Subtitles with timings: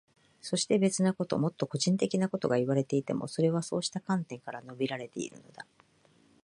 [0.41, 5.67] そして、別なこと、もっと個人的なことがいわれていても、それはそうした観点から述べられているのだ。